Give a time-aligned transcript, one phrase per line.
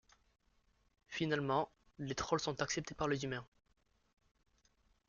[1.09, 1.69] Finalement,
[1.99, 3.45] les trolls sont acceptés par les humains.